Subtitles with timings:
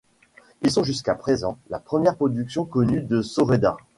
[0.63, 3.77] Ils sont jusqu'à présent, la première production connue de Soreda.